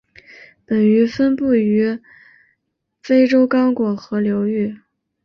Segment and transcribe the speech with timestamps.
[0.65, 1.99] 本鱼分布于
[3.03, 4.79] 非洲刚果河流域。